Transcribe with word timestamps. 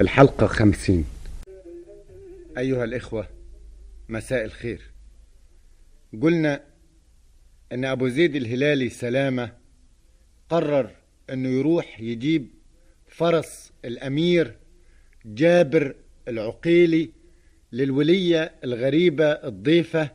الحلقة 0.00 0.46
خمسين. 0.46 1.04
أيها 2.58 2.84
الإخوة 2.84 3.28
مساء 4.08 4.44
الخير. 4.44 4.80
قلنا 6.22 6.60
أن 7.72 7.84
أبو 7.84 8.08
زيد 8.08 8.36
الهلالي 8.36 8.88
سلامة 8.88 9.52
قرر 10.48 10.90
أنه 11.30 11.48
يروح 11.48 12.00
يجيب 12.00 12.48
فرس 13.08 13.72
الأمير 13.84 14.56
جابر 15.24 15.94
العقيلي 16.28 17.10
للولية 17.72 18.52
الغريبة 18.64 19.24
الضيفة 19.24 20.10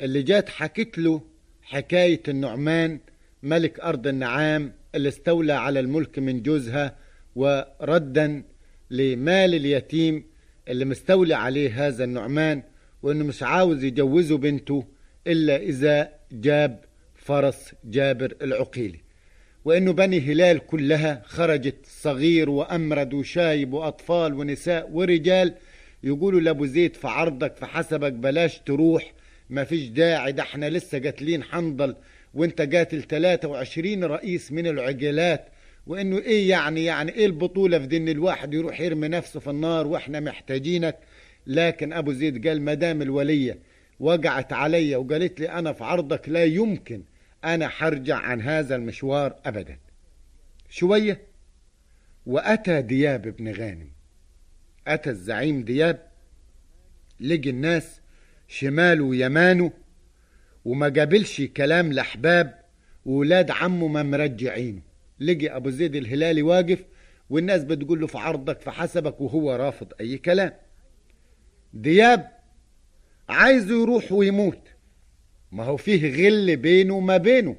اللي 0.00 0.22
جات 0.22 0.48
حكت 0.48 0.98
له 0.98 1.20
حكاية 1.62 2.22
النعمان 2.28 3.00
ملك 3.42 3.80
أرض 3.80 4.06
النعام 4.06 4.72
اللي 4.94 5.08
استولى 5.08 5.52
على 5.52 5.80
الملك 5.80 6.18
من 6.18 6.42
جوزها 6.42 6.96
وردا 7.36 8.42
لمال 8.90 9.54
اليتيم 9.54 10.24
اللي 10.68 10.84
مستولي 10.84 11.34
عليه 11.34 11.86
هذا 11.86 12.04
النعمان 12.04 12.62
وإنه 13.02 13.24
مش 13.24 13.42
عاوز 13.42 13.84
يجوزه 13.84 14.38
بنته 14.38 14.84
إلا 15.26 15.56
إذا 15.56 16.08
جاب 16.32 16.84
فرس 17.14 17.72
جابر 17.84 18.34
العقيلي. 18.42 19.00
وإنه 19.64 19.92
بني 19.92 20.20
هلال 20.20 20.58
كلها 20.66 21.22
خرجت 21.24 21.76
صغير 21.84 22.50
وأمرد 22.50 23.14
وشايب 23.14 23.72
وأطفال 23.72 24.34
ونساء 24.34 24.90
ورجال 24.92 25.54
يقولوا 26.04 26.40
لأبو 26.40 26.66
زيد 26.66 26.96
في 26.96 27.08
عرضك 27.08 27.56
في 27.56 27.66
حسبك 27.66 28.12
بلاش 28.12 28.58
تروح 28.58 29.12
ما 29.50 29.64
فيش 29.64 29.88
داعي 29.88 30.32
ده 30.32 30.42
إحنا 30.42 30.70
لسه 30.70 30.98
قاتلين 30.98 31.42
حنظل 31.42 31.96
وإنت 32.34 32.60
قاتل 32.74 33.02
23 33.02 34.04
رئيس 34.04 34.52
من 34.52 34.66
العجلات 34.66 35.48
وإنه 35.86 36.18
إيه 36.18 36.50
يعني 36.50 36.84
يعني 36.84 37.12
إيه 37.12 37.26
البطولة 37.26 37.78
في 37.78 37.86
دين 37.86 38.08
الواحد 38.08 38.54
يروح 38.54 38.80
يرمي 38.80 39.08
نفسه 39.08 39.40
في 39.40 39.50
النار 39.50 39.86
وإحنا 39.86 40.20
محتاجينك؟ 40.20 40.98
لكن 41.46 41.92
أبو 41.92 42.12
زيد 42.12 42.48
قال 42.48 42.62
مدام 42.62 43.02
الولية 43.02 43.58
وقعت 44.00 44.52
علي 44.52 44.96
وقالت 44.96 45.40
لي 45.40 45.50
أنا 45.50 45.72
في 45.72 45.84
عرضك 45.84 46.28
لا 46.28 46.44
يمكن 46.44 47.02
أنا 47.44 47.68
حرجع 47.68 48.16
عن 48.16 48.40
هذا 48.40 48.76
المشوار 48.76 49.36
ابدا. 49.44 49.78
شوية. 50.68 51.20
وأتى 52.26 52.82
دياب 52.82 53.22
بن 53.22 53.52
غانم. 53.52 53.90
أتى 54.86 55.10
الزعيم 55.10 55.62
دياب. 55.64 56.06
لقي 57.20 57.50
الناس 57.50 58.00
شماله 58.48 59.04
ويمانه 59.04 59.72
وما 60.64 60.88
قابلش 60.88 61.40
كلام 61.42 61.90
الأحباب 61.90 62.60
وولاد 63.04 63.50
عمه 63.50 63.88
ما 63.88 64.02
مرجعينه. 64.02 64.82
لقي 65.20 65.56
أبو 65.56 65.70
زيد 65.70 65.96
الهلالي 65.96 66.42
واقف 66.42 66.84
والناس 67.30 67.64
بتقول 67.64 68.00
له 68.00 68.06
في 68.06 68.18
عرضك 68.18 68.60
في 68.60 68.70
حسبك 68.70 69.20
وهو 69.20 69.56
رافض 69.56 69.92
أي 70.00 70.18
كلام. 70.18 70.52
دياب 71.74 72.30
عايزه 73.28 73.82
يروح 73.82 74.12
ويموت. 74.12 74.58
ما 75.52 75.64
هو 75.64 75.76
فيه 75.76 76.26
غل 76.26 76.56
بينه 76.56 76.94
وما 76.94 77.16
بينه 77.16 77.56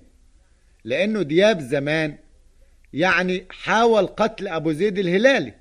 لأنه 0.84 1.22
دياب 1.22 1.60
زمان 1.60 2.18
يعني 2.94 3.46
حاول 3.50 4.08
قتل 4.08 4.48
أبو 4.48 4.72
زيد 4.72 5.00
الهلالي. 5.00 5.54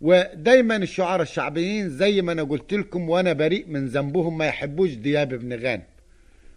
ودايما 0.00 0.76
الشعراء 0.76 1.22
الشعبيين 1.22 1.88
زي 1.90 2.22
ما 2.22 2.32
أنا 2.32 2.42
قلت 2.42 2.74
لكم 2.74 3.10
وأنا 3.10 3.32
بريء 3.32 3.66
من 3.68 3.86
ذنبهم 3.86 4.38
ما 4.38 4.46
يحبوش 4.46 4.94
دياب 4.94 5.34
بن 5.34 5.52
غانم. 5.52 5.82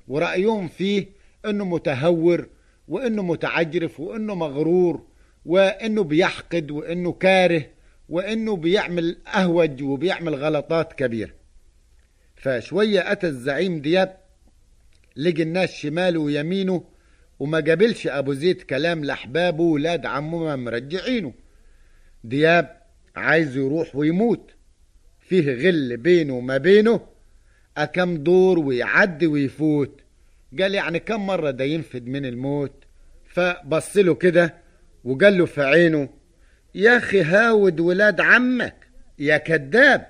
ورأيهم 0.07 0.67
فيه 0.67 1.05
إنه 1.45 1.65
متهور 1.65 2.47
وإنه 2.89 3.23
متعجرف 3.23 3.99
وإنه 3.99 4.35
مغرور 4.35 5.05
وإنه 5.45 6.03
بيحقد 6.03 6.71
وإنه 6.71 7.11
كاره 7.11 7.65
وإنه 8.09 8.55
بيعمل 8.55 9.17
أهوج 9.27 9.83
وبيعمل 9.83 10.35
غلطات 10.35 10.93
كبيرة. 10.93 11.31
فشوية 12.35 13.11
أتى 13.11 13.27
الزعيم 13.27 13.81
دياب 13.81 14.17
لقي 15.15 15.43
الناس 15.43 15.71
شماله 15.71 16.19
ويمينه 16.19 16.83
وما 17.39 17.59
قابلش 17.59 18.07
أبو 18.07 18.33
زيد 18.33 18.61
كلام 18.61 19.05
لأحبابه 19.05 19.63
ولاد 19.63 20.05
عمه 20.05 20.43
ما 20.43 20.55
مرجعينه. 20.55 21.33
دياب 22.23 22.81
عايز 23.15 23.57
يروح 23.57 23.95
ويموت. 23.95 24.51
فيه 25.19 25.53
غل 25.53 25.97
بينه 25.97 26.33
وما 26.33 26.57
بينه 26.57 27.01
أكم 27.77 28.17
دور 28.17 28.59
ويعدي 28.59 29.27
ويفوت. 29.27 30.01
قال 30.59 30.75
يعني 30.75 30.99
كم 30.99 31.25
مرة 31.27 31.51
ده 31.51 31.63
ينفد 31.63 32.07
من 32.07 32.25
الموت. 32.25 32.83
فبص 33.25 33.97
له 33.97 34.15
كده 34.15 34.53
وقال 35.03 35.37
له 35.37 35.45
في 35.45 35.61
عينه 35.63 36.09
يا 36.75 36.97
أخي 36.97 37.23
هاود 37.23 37.79
ولاد 37.79 38.21
عمك 38.21 38.75
يا 39.19 39.37
كذاب 39.37 40.07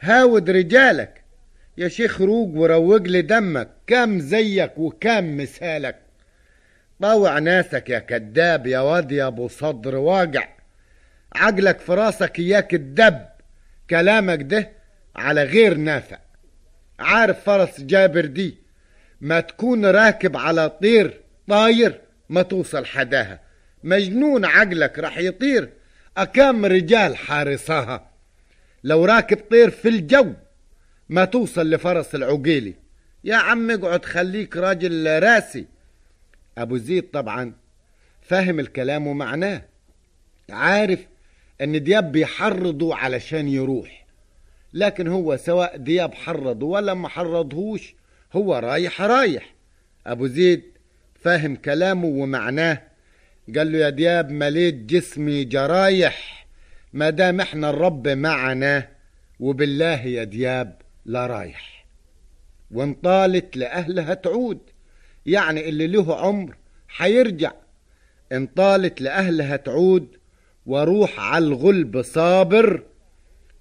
هاود 0.00 0.50
رجالك 0.50 1.24
يا 1.78 1.88
شيخ 1.88 2.20
روق 2.20 2.48
وروج 2.54 3.06
لي 3.08 3.22
دمك 3.22 3.68
كم 3.86 4.18
زيك 4.20 4.78
وكم 4.78 5.36
مثالك. 5.36 5.96
طاوع 7.02 7.38
ناسك 7.38 7.90
يا 7.90 7.98
كذاب 7.98 8.66
يا 8.66 8.80
واد 8.80 9.12
يا 9.12 9.26
أبو 9.26 9.48
صدر 9.48 9.96
واجع 9.96 10.48
عقلك 11.34 11.78
في 11.80 11.94
راسك 11.94 12.38
اياك 12.38 12.74
الدب 12.74 13.20
كلامك 13.90 14.42
ده 14.42 14.70
على 15.16 15.42
غير 15.42 15.74
نافع. 15.74 16.18
عارف 16.98 17.44
فرس 17.44 17.80
جابر 17.80 18.26
دي؟ 18.26 18.58
ما 19.20 19.40
تكون 19.40 19.86
راكب 19.86 20.36
على 20.36 20.70
طير 20.70 21.20
طاير 21.48 22.00
ما 22.28 22.42
توصل 22.42 22.84
حداها. 22.84 23.40
مجنون 23.84 24.44
عقلك 24.44 24.98
راح 24.98 25.18
يطير. 25.18 25.72
أكام 26.16 26.64
رجال 26.66 27.16
حارسها 27.16 28.10
لو 28.84 29.04
راكب 29.04 29.38
طير 29.50 29.70
في 29.70 29.88
الجو 29.88 30.32
ما 31.08 31.24
توصل 31.24 31.70
لفرس 31.70 32.14
العقيلي. 32.14 32.74
يا 33.24 33.36
عم 33.36 33.70
اقعد 33.70 34.04
خليك 34.04 34.56
راجل 34.56 35.22
راسي. 35.22 35.66
أبو 36.58 36.76
زيد 36.76 37.10
طبعا 37.10 37.52
فاهم 38.22 38.60
الكلام 38.60 39.06
ومعناه. 39.06 39.62
عارف 40.50 41.06
إن 41.60 41.82
دياب 41.82 42.12
بيحرضه 42.12 42.96
علشان 42.96 43.48
يروح. 43.48 44.06
لكن 44.72 45.08
هو 45.08 45.36
سواء 45.36 45.76
دياب 45.76 46.14
حرضه 46.14 46.66
ولا 46.66 46.94
ما 46.94 47.08
حرضهوش 47.08 47.94
هو 48.32 48.54
رايح 48.54 49.02
رايح. 49.02 49.54
أبو 50.06 50.26
زيد 50.26 50.62
فاهم 51.14 51.56
كلامه 51.56 52.06
ومعناه. 52.06 52.82
قال 53.56 53.72
له 53.72 53.78
يا 53.78 53.90
دياب 53.90 54.30
مليت 54.30 54.74
جسمي 54.74 55.44
جرايح. 55.44 56.46
ما 56.92 57.10
دام 57.10 57.40
إحنا 57.40 57.70
الرب 57.70 58.08
معنا 58.08 58.88
وبالله 59.40 60.06
يا 60.06 60.24
دياب 60.24 60.82
لا 61.04 61.26
رايح. 61.26 61.86
وان 62.70 62.94
طالت 62.94 63.56
لأهلها 63.56 64.14
تعود. 64.14 64.58
يعني 65.26 65.68
اللي 65.68 65.86
له 65.86 66.16
عمر 66.16 66.56
حيرجع. 66.88 67.52
ان 68.32 68.46
طالت 68.46 69.00
لأهلها 69.00 69.56
تعود 69.56 70.16
وأروح 70.66 71.20
على 71.20 71.44
الغلب 71.44 72.02
صابر. 72.02 72.82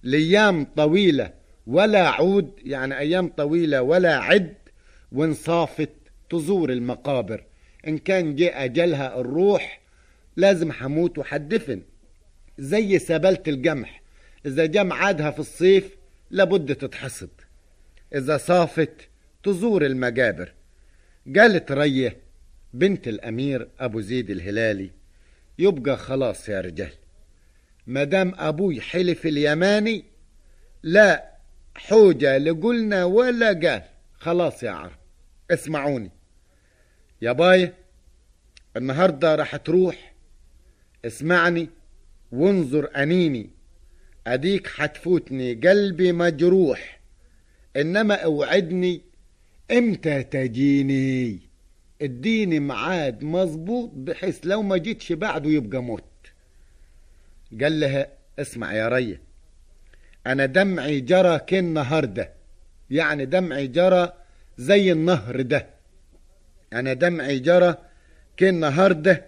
لأيام 0.03 0.65
طويلة 0.75 1.33
ولا 1.67 2.09
عود 2.09 2.51
يعني 2.63 2.97
أيام 2.97 3.27
طويلة 3.27 3.81
ولا 3.81 4.17
عد. 4.17 4.53
وانصافت 5.11 5.89
تزور 6.29 6.71
المقابر. 6.71 7.43
إن 7.87 7.97
كان 7.97 8.35
جاء 8.35 8.65
أجلها 8.65 9.19
الروح 9.19 9.81
لازم 10.35 10.71
حموت 10.71 11.17
وحدفن. 11.17 11.81
زي 12.57 12.99
سبلة 12.99 13.43
الجمح. 13.47 14.01
إذا 14.45 14.65
جم 14.65 14.93
عادها 14.93 15.31
في 15.31 15.39
الصيف 15.39 15.95
لابد 16.31 16.75
تتحصد. 16.75 17.29
إذا 18.15 18.37
صافت 18.37 19.09
تزور 19.43 19.85
المجابر. 19.85 20.53
قالت 21.35 21.71
رية 21.71 22.17
بنت 22.73 23.07
الأمير 23.07 23.67
أبو 23.79 24.01
زيد 24.01 24.29
الهلالي 24.29 24.91
يبقى 25.59 25.97
خلاص 25.97 26.49
يا 26.49 26.61
رجال. 26.61 26.91
مدام 27.87 28.33
أبوي 28.37 28.81
حلف 28.81 29.25
اليماني 29.25 30.05
لا 30.83 31.29
حوجة 31.75 32.37
لقلنا 32.37 33.03
ولا 33.03 33.47
قال. 33.47 33.81
خلاص 34.13 34.63
يا 34.63 34.71
عرب. 34.71 34.98
اسمعوني. 35.51 36.11
يا 37.21 37.31
باي 37.31 37.73
النهاردة 38.77 39.35
راح 39.35 39.55
تروح. 39.55 40.13
اسمعني 41.05 41.69
وانظر 42.31 42.89
أنيني. 42.95 43.49
أديك 44.27 44.67
حتفوتني 44.67 45.53
قلبي 45.53 46.11
مجروح. 46.11 46.99
إنما 47.75 48.15
أوعدني 48.15 49.01
إمتى 49.71 50.23
تجيني؟ 50.23 51.39
اديني 52.01 52.59
ميعاد 52.59 53.23
مظبوط 53.23 53.91
بحيث 53.93 54.39
لو 54.43 54.61
ما 54.61 54.77
جيتش 54.77 55.11
بعده 55.11 55.49
يبقى 55.49 55.83
موت. 55.83 56.03
قال 57.61 57.79
لها 57.79 58.07
اسمع 58.39 58.73
يا 58.73 58.89
رية 58.89 59.21
أنا 60.27 60.45
دمعي 60.45 60.99
جرى 60.99 61.39
كالنهاردة. 61.39 62.33
يعني 62.89 63.25
دمعي 63.25 63.67
جرى 63.67 64.13
زي 64.59 64.91
النهر 64.91 65.41
ده. 65.41 65.69
أنا 66.73 66.93
دمعي 66.93 67.39
جرى 67.39 67.77
كالنهاردة 68.37 69.25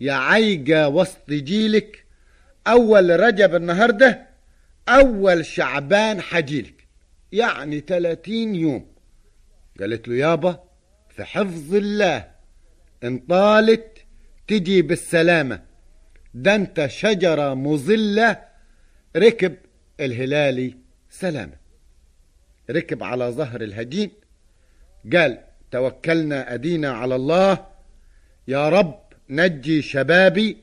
يا 0.00 0.12
عيجة 0.12 0.88
وسط 0.88 1.30
جيلك 1.30 2.04
أول 2.66 3.20
رجب 3.20 3.54
النهاردة 3.54 4.26
أول 4.88 5.46
شعبان 5.46 6.20
حجيلك. 6.20 6.86
يعني 7.32 7.80
30 7.80 8.54
يوم. 8.54 8.86
قالت 9.80 10.08
له 10.08 10.14
يابا 10.14 10.64
في 11.08 11.24
حفظ 11.24 11.74
الله 11.74 12.30
إن 13.04 13.18
طالت 13.18 13.98
تجي 14.48 14.82
بالسلامة. 14.82 15.62
ده 16.34 16.54
أنت 16.54 16.86
شجرة 16.86 17.54
مظلة 17.54 18.44
ركب 19.16 19.56
الهلالي 20.00 20.76
سلامة. 21.10 21.56
ركب 22.70 23.02
على 23.02 23.24
ظهر 23.24 23.60
الهجين 23.60 24.19
قال 25.12 25.38
توكلنا 25.70 26.54
أدينا 26.54 26.90
على 26.90 27.16
الله. 27.16 27.66
يا 28.48 28.68
رب 28.68 29.00
نجي 29.30 29.82
شبابي 29.82 30.56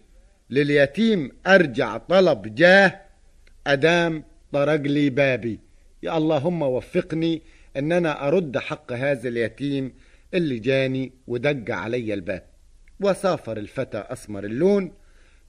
لليتيم 0.49 1.31
أرجع 1.47 1.97
طلب 1.97 2.55
جاه 2.55 3.01
أدام 3.67 4.23
طرق 4.53 4.81
لي 4.81 5.09
بابي. 5.09 5.59
يا 6.03 6.17
اللهم 6.17 6.61
وفقني 6.61 7.41
أن 7.77 7.91
أنا 7.91 8.27
أرد 8.27 8.57
حق 8.57 8.93
هذا 8.93 9.29
اليتيم 9.29 9.93
اللي 10.33 10.59
جاني 10.59 11.11
ودق 11.27 11.75
علي 11.75 12.13
الباب. 12.13 12.43
وسافر 12.99 13.57
الفتى 13.57 13.97
أسمر 13.97 14.43
اللون 14.43 14.91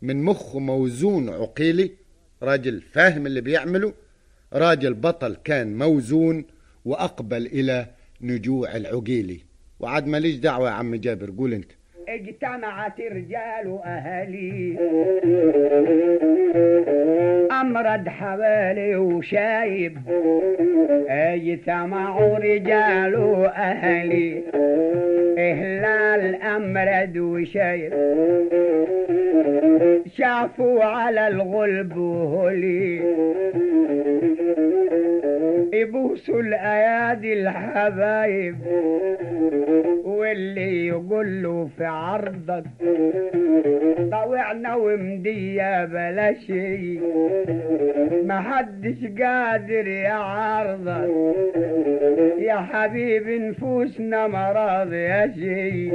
من 0.02 0.23
مخه 0.23 0.58
موزون 0.58 1.29
عقيلي 1.29 1.90
راجل 2.43 2.82
فاهم 2.93 3.26
اللي 3.26 3.40
بيعمله. 3.40 3.94
راجل 4.52 4.94
بطل 4.94 5.37
كان 5.44 5.79
موزون 5.79 6.44
وأقبل 6.85 7.46
إلى 7.46 7.87
نجوع 8.23 8.76
العقيلي. 8.76 9.41
وعد 9.81 10.06
ماليش 10.06 10.37
دعوة 10.37 10.69
يا 10.69 10.75
عم 10.75 10.94
جابر 10.94 11.31
قول 11.38 11.53
انت. 11.53 11.70
اجتمعت 12.09 13.00
رجال 13.00 13.79
أهلي 13.85 14.79
أمرد 17.61 18.09
حوالي 18.09 18.97
وشايب. 18.97 19.99
اجتمعوا 21.09 22.38
رجال 22.38 23.15
أهلي 23.47 24.43
إهلال 25.38 26.43
أمرد 26.43 27.19
وشايب. 27.19 27.93
شافوا 30.17 30.85
على 30.85 31.29
الغلب 31.29 31.97
وهلي 31.97 33.00
يبوسوا 35.73 36.41
الأيادي 36.41 37.32
الحبايب 37.32 38.56
واللي 40.05 40.87
يقول 40.87 41.43
له 41.43 41.69
في 41.76 41.85
عرضك 41.85 42.65
طوعنا 44.11 44.75
ومدية 44.75 45.85
بلا 45.85 46.35
شي 46.35 46.99
ما 48.25 48.41
حدش 48.41 49.23
قادر 49.23 49.87
يعارضك. 49.88 51.11
يا 52.38 52.55
حبيب 52.56 53.29
نفوسنا 53.29 54.26
مرض 54.26 54.93
يا 54.93 55.32
شي 55.35 55.91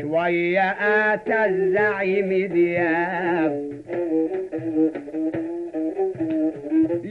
شوية 0.00 0.70
آتى 0.70 1.44
الزعيم 1.44 2.28
دياب. 2.52 3.68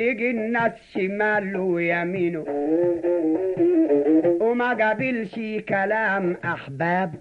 الناس 0.01 0.71
شماله 0.93 1.61
ويمينه 1.61 2.45
وما 4.41 4.73
قابلش 4.73 5.39
كلام 5.69 6.37
أحباب. 6.45 7.13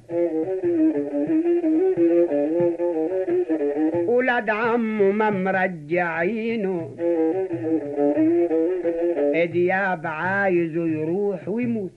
ولاد 4.06 4.50
عمه 4.50 5.10
ما 5.12 5.30
مرجعينه 5.30 6.90
دياب 9.52 10.06
عايزه 10.06 10.86
يروح 10.86 11.48
ويموت. 11.48 11.92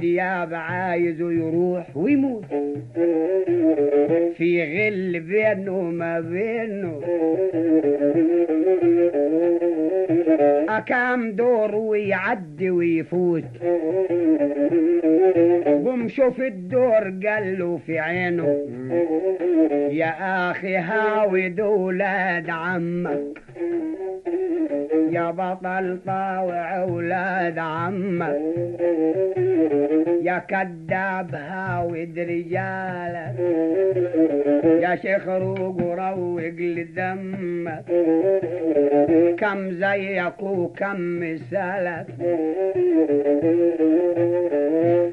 دياب 0.00 0.54
عايزه 0.54 1.32
يروح 1.32 1.96
ويموت. 1.96 2.44
في 4.36 4.62
غل 4.62 5.20
بينه 5.20 5.78
وما 5.78 6.20
بينه. 6.20 7.00
أكام 10.68 11.32
دور 11.32 11.74
ويعدي 11.74 12.70
ويفوت. 12.70 13.44
قم 15.86 16.08
شوف 16.08 16.40
الدور 16.40 17.14
قاله 17.26 17.80
في 17.86 17.98
عينه. 17.98 18.58
يا 19.90 20.50
أخي 20.50 20.76
هاوي 20.76 21.48
دولاد 21.48 22.50
عمك. 22.50 23.42
يا 25.10 25.30
بطل 25.30 25.98
طاوع 26.06 26.82
أولاد 26.82 27.58
عمك. 27.58 28.40
يا 30.22 30.38
كذاب 30.38 31.34
هاود 31.34 32.18
رجالك 32.18 33.34
يا 34.64 34.96
شيخ 34.96 35.28
روق 35.28 35.82
وروق 35.82 36.40
لدمك 36.58 37.84
كم 39.38 39.70
زيك 40.22 40.42
وكم 40.42 41.20
مثالك. 41.20 42.06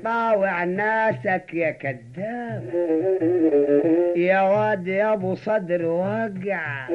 طاوع 0.03 0.63
ناسك 0.63 1.53
يا 1.53 1.71
كذاب. 1.71 2.63
يا 4.15 4.41
واد 4.41 4.88
يا 4.88 5.13
ابو 5.13 5.35
صدر 5.35 5.85
وقع. 5.85 6.88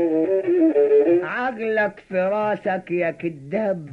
عقلك 1.23 2.01
في 2.09 2.19
راسك 2.19 2.91
يا 2.91 3.11
كذاب. 3.11 3.89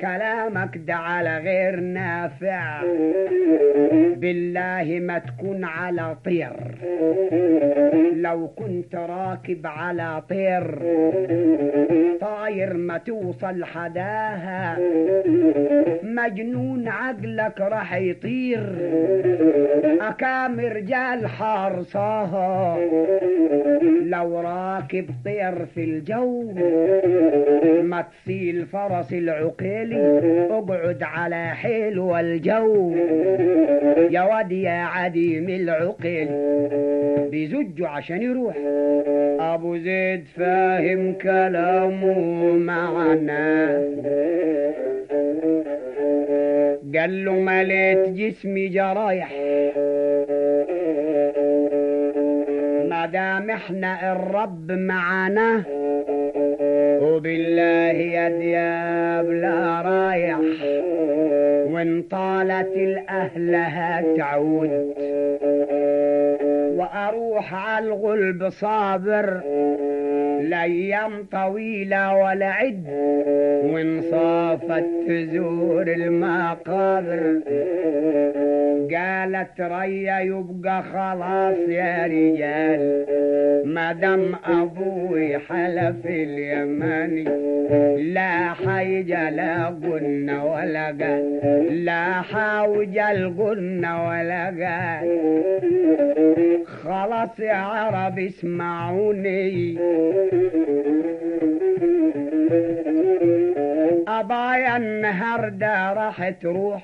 كلامك 0.00 0.78
ده 0.86 0.94
على 0.94 1.38
غير 1.38 1.80
نافع. 1.80 2.82
بالله 4.16 4.98
ما 5.02 5.18
تكون 5.18 5.64
على 5.64 6.16
طير. 6.24 6.56
لو 8.12 8.48
كنت 8.48 8.94
راكب 8.94 9.66
على 9.66 10.22
طير. 10.28 10.78
طاير 12.20 12.69
ما 12.76 12.98
توصل 12.98 13.64
حداها. 13.64 14.78
مجنون 16.02 16.88
عقلك 16.88 17.60
راح 17.60 17.94
يطير. 17.96 18.60
أكام 20.00 20.60
رجال 20.60 21.26
حارصاها 21.26 22.78
لو 24.02 24.40
راكب 24.40 25.06
طير 25.24 25.66
في 25.66 25.84
الجو 25.84 26.52
ما 27.82 28.04
تسيل 28.12 28.66
فرس 28.66 29.12
العقيلي 29.12 30.20
اقعد 30.50 31.02
على 31.02 31.46
حلو 31.46 32.16
الجو 32.16 32.94
يا 34.10 34.22
واد 34.22 34.52
يا 34.52 34.70
عديم 34.70 35.48
العقل 35.48 36.28
بيزجوا 37.30 37.88
عشان 37.88 38.22
يروح. 38.22 38.56
أبو 39.40 39.76
زيد 39.76 40.24
فاهم 40.36 41.12
كلامه. 41.12 42.52
معنا. 42.66 43.80
قال 46.94 47.24
له 47.24 47.32
مليت 47.32 48.08
جسمي 48.08 48.68
جرايح. 48.68 49.32
ما 52.90 53.06
دام 53.06 53.50
إحنا 53.50 54.12
الرب 54.12 54.72
معانا 54.72 55.62
وبالله 57.02 57.92
يا 58.16 58.28
دياب 58.28 59.30
لا 59.30 59.82
رايح. 59.82 60.38
وإن 61.72 62.02
طالت 62.02 62.76
الاهلها 62.76 64.16
تعود. 64.16 64.94
وأروح 66.76 67.54
على 67.54 67.86
الغلب 67.86 68.48
صابر. 68.48 69.40
لايام 70.50 71.12
طويله 71.32 72.16
ولا 72.16 72.46
عد 72.46 72.84
وان 73.72 74.02
صافت 74.10 74.84
تزور 75.08 75.82
المقابر. 75.82 77.40
قالت 78.94 79.60
ريا 79.60 80.18
يبقى 80.20 80.82
خلاص 80.82 81.58
يا 81.68 82.06
رجال. 82.06 83.06
ما 83.64 83.92
دام 83.92 84.34
أبوي 84.44 85.38
حلف 85.38 86.06
اليماني 86.06 87.24
لا 88.12 88.52
حيجة 88.52 89.30
لا 89.30 89.66
قلنا 89.66 90.44
ولا 90.44 90.86
قال 90.86 91.84
لا 91.84 92.20
حاوج 92.22 92.98
القلنا 92.98 94.08
ولا 94.08 94.44
قال 94.46 95.10
خلاص 96.66 97.40
يا 97.40 97.54
عرب 97.54 98.18
اسمعوني. 98.18 99.78
أبايا 104.08 104.76
النهاردة 104.76 105.92
راح 105.92 106.28
تروح. 106.28 106.82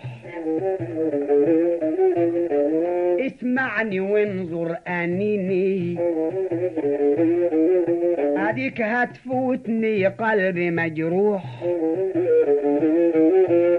اسمعني 3.26 4.00
وانظر 4.00 4.76
أنيني. 4.88 5.98
اديك 8.36 8.82
هتفوتني 8.82 10.06
قلبي 10.06 10.70
مجروح. 10.70 11.44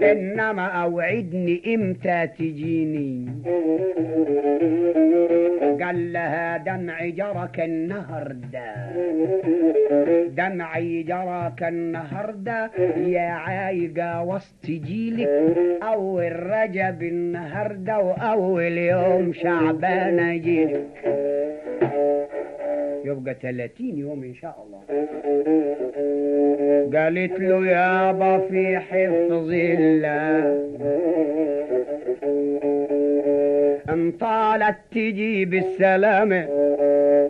إنما 0.04 0.66
أوعدني 0.66 1.76
إمتى 1.76 2.28
تجيني. 2.28 3.28
قال 5.82 6.14
لها 6.14 6.58
دمعي 6.58 7.12
جرك 7.12 7.60
النهارده. 7.60 8.76
دمعي 10.28 11.04
جراك 11.04 11.64
النهارده 11.64 12.72
يا 12.98 13.30
عايقة 13.30 14.24
وسط 14.24 14.66
جيلك. 14.66 15.30
اول 15.84 16.47
رجب 16.48 17.04
النهارده 17.04 18.00
واول 18.00 18.78
يوم 18.78 19.34
شعبان 19.34 20.20
اجيلك 20.20 20.88
يبقى 23.06 23.34
30 23.42 23.98
يوم 23.98 24.24
إن 24.24 24.34
شاء 24.34 24.66
الله. 24.66 24.82
قالت 27.00 27.40
له 27.40 27.68
يابا 27.68 28.38
في 28.38 28.78
حفظ 28.78 29.52
الله. 29.52 30.58
أن 33.90 34.12
طالت 34.12 34.78
تجي 34.92 35.46
بالسلامة 35.46 36.48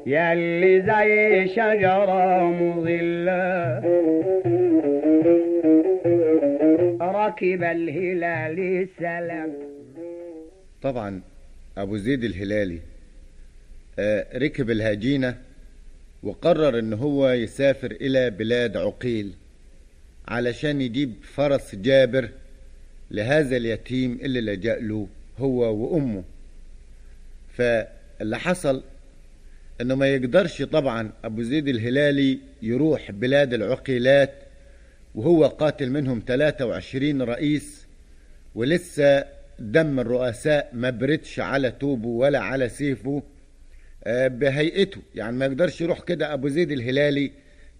ياللي 0.06 0.82
زي 0.82 1.48
شجرة 1.48 2.44
مظلة. 2.44 3.82
ركب 7.38 7.64
الهلال 7.64 8.88
سلام 9.00 9.54
طبعا 10.82 11.22
أبو 11.78 11.98
زيد 11.98 12.24
الهلالي 12.24 12.80
آه، 14.00 14.38
ركب 14.38 14.70
الهجينة 14.70 15.38
وقرر 16.24 16.80
إن 16.80 16.94
هو 16.94 17.30
يسافر 17.30 17.92
إلى 17.92 18.30
بلاد 18.30 18.78
عقيل 18.78 19.34
علشان 20.28 20.82
يجيب 20.82 21.14
فرس 21.24 21.76
جابر 21.76 22.30
لهذا 23.12 23.58
اليتيم 23.58 24.20
اللي 24.22 24.42
لجأ 24.42 24.76
له 24.80 25.08
هو 25.38 25.76
وأمه. 25.76 26.24
فاللي 27.54 28.40
حصل 28.40 28.84
إنه 29.82 29.96
ما 29.96 30.08
يقدرش 30.08 30.62
طبعا 30.62 31.12
أبو 31.24 31.42
زيد 31.42 31.68
الهلالي 31.68 32.40
يروح 32.62 33.12
بلاد 33.12 33.54
العقيلات 33.54 34.47
وهو 35.18 35.46
قاتل 35.46 35.90
منهم 35.90 36.24
23 36.28 37.22
رئيس 37.22 37.88
ولسه 38.56 39.26
دم 39.60 40.00
الرؤساء 40.00 40.70
ما 40.74 40.90
بردش 40.90 41.40
على 41.40 41.72
توبه 41.72 42.08
ولا 42.08 42.40
على 42.40 42.70
سيفه 42.70 43.24
آه، 44.04 44.28
بهيئته. 44.28 45.02
يعني 45.16 45.38
ما 45.38 45.46
يقدرش 45.46 45.82
يروح 45.82 46.02
كده 46.02 46.34
أبو 46.34 46.48
زيد 46.48 46.72
الهلالي 46.72 47.32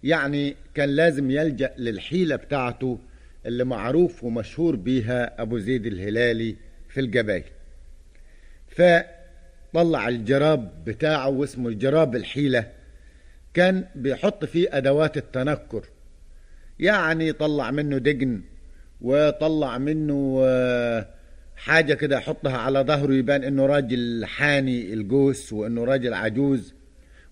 يعني 0.04 0.56
كان 0.74 0.88
لازم 0.88 1.30
يلجأ 1.30 1.74
للحيلة 1.78 2.36
بتاعته 2.36 2.98
اللي 3.46 3.64
معروف 3.64 4.24
ومشهور 4.24 4.76
بيها 4.76 5.42
أبو 5.42 5.58
زيد 5.58 5.86
الهلالي 5.86 6.56
في 6.88 7.00
الجبايل 7.00 7.44
فطلع 8.68 10.08
الجراب 10.08 10.84
بتاعه 10.84 11.28
واسمه 11.28 11.68
الجراب 11.68 12.16
الحيلة 12.16 12.66
كان 13.54 13.84
بيحط 13.94 14.44
فيه 14.44 14.68
أدوات 14.72 15.16
التنكر. 15.16 15.84
يعني 16.80 17.32
طلع 17.32 17.70
منه 17.70 17.98
دجن 17.98 18.40
وطلع 19.00 19.78
منه 19.78 20.40
آه، 20.44 21.08
حاجة 21.56 21.94
كده 21.94 22.16
يحطها 22.16 22.56
على 22.56 22.80
ظهره 22.80 23.14
يبان 23.14 23.44
إنه 23.44 23.66
راجل 23.66 24.24
حاني 24.26 24.92
الجوس 24.92 25.52
وإنه 25.52 25.84
راجل 25.84 26.14
عجوز. 26.14 26.74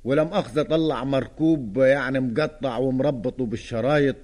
ولم 0.04 0.26
أخذ 0.26 0.62
طلع 0.62 1.04
مركوب 1.04 1.78
يعني 1.78 2.20
مقطع 2.20 2.76
ومربطه 2.76 3.46
بالشرايط 3.46 4.16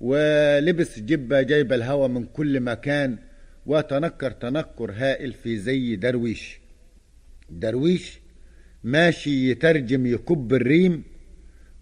ولبس 0.00 0.98
جبة 0.98 1.42
جايبة 1.42 1.74
الهوا 1.74 2.08
من 2.08 2.24
كل 2.24 2.60
مكان 2.60 3.18
وتنكر 3.66 4.30
تنكر 4.30 4.92
هائل 4.96 5.32
في 5.32 5.58
زي 5.58 5.96
درويش. 5.96 6.60
درويش 7.50 8.20
ماشي 8.84 9.50
يترجم 9.50 10.06
يكب 10.06 10.54
الريم 10.54 11.02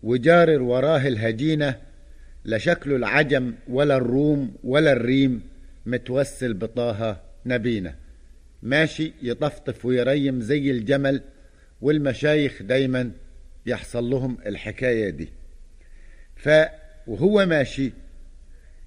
وجارر 0.02 0.62
وراه 0.62 1.06
الهجينة 1.08 1.89
لا 2.44 2.58
شكله 2.58 2.96
العجم 2.96 3.54
ولا 3.68 3.96
الروم 3.96 4.54
ولا 4.64 4.92
الريم 4.92 5.42
متوسل 5.86 6.54
بطاها 6.54 7.22
نبينا 7.46 7.94
ماشي 8.62 9.12
يطفطف 9.22 9.84
ويريم 9.84 10.40
زي 10.40 10.70
الجمل 10.70 11.22
والمشايخ 11.80 12.62
دايما 12.62 13.10
يحصل 13.66 14.04
لهم 14.10 14.38
الحكاية 14.46 15.10
دي. 15.10 15.28
ف 16.36 16.48
وهو 17.06 17.46
ماشي 17.46 17.92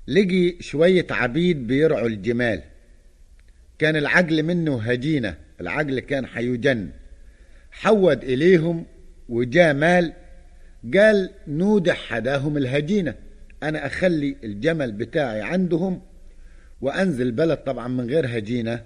لقي 0.07 0.55
شوية 0.59 1.07
عبيد 1.11 1.67
بيرعوا 1.67 2.07
الجمال. 2.07 2.63
كان 3.79 3.95
العجل 3.95 4.43
منه 4.43 4.81
هجينة 4.81 5.37
العجل 5.61 5.99
كان 5.99 6.25
حيجن 6.25 6.89
حود 7.71 8.23
إليهم 8.23 8.85
وجاء 9.29 9.73
مال 9.73 10.13
قال 10.93 11.29
نودح 11.47 11.97
حداهم 11.97 12.57
الهجينة. 12.57 13.15
أنا 13.69 13.85
أخلي 13.85 14.35
الجمل 14.43 14.91
بتاعي 14.91 15.41
عندهم 15.41 16.01
وأنزل 16.81 17.31
بلد 17.31 17.57
طبعا 17.57 17.87
من 17.87 18.09
غير 18.09 18.37
هجينة 18.37 18.83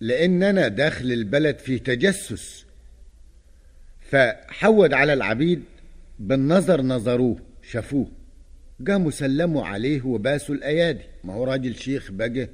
لأن 0.00 0.42
أنا 0.42 0.68
داخل 0.68 1.12
البلد 1.12 1.58
في 1.58 1.78
تجسس. 1.78 2.64
فحود 4.00 4.92
على 4.92 5.12
العبيد 5.12 5.62
بالنظر 6.18 6.82
نظروه 6.82 7.36
شافوه 7.62 8.06
قاموا 8.88 9.10
سلموا 9.10 9.66
عليه 9.66 10.06
وباسوا 10.06 10.54
الأيادي. 10.54 11.04
ما 11.24 11.34
هو 11.34 11.44
راجل 11.44 11.74
شيخ 11.74 12.10
بقى 12.12 12.48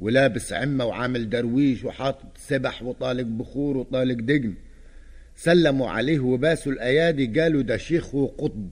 ولابس 0.00 0.52
عمة 0.52 0.84
وعامل 0.84 1.30
درويش 1.30 1.84
وحاطط 1.84 2.38
سبح 2.38 2.82
وطالق 2.82 3.22
بخور 3.26 3.76
وطالق 3.76 4.14
دقن. 4.20 4.54
سلموا 5.36 5.90
عليه 5.90 6.20
وباسوا 6.20 6.72
الأيادي 6.72 7.40
قالوا 7.40 7.62
ده 7.62 7.76
شيخ 7.76 8.14
وقطب 8.14 8.68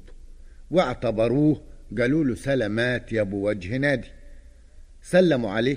واعتبروه 0.70 1.60
قالوا 1.98 2.24
له 2.24 2.34
سلامات 2.34 3.12
يا 3.12 3.20
أبو 3.20 3.48
وجه 3.48 3.76
نادي. 3.76 4.08
سلموا 5.02 5.50
عليه 5.50 5.76